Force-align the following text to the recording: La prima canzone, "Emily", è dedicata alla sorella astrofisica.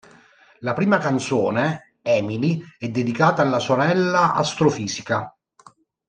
La 0.61 0.73
prima 0.73 0.97
canzone, 0.97 1.97
"Emily", 2.01 2.59
è 2.79 2.89
dedicata 2.89 3.43
alla 3.43 3.59
sorella 3.59 4.33
astrofisica. 4.33 5.31